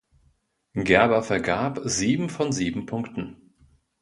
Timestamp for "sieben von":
1.83-2.51